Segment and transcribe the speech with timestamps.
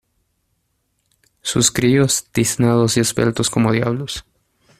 [1.43, 4.25] sus críos, tiznados y esbeltos como diablos